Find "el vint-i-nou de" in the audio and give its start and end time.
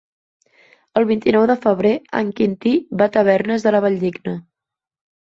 1.01-1.57